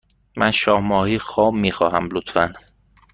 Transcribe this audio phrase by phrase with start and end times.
[0.37, 2.53] من شاه ماهی خام می خواهم، لطفا.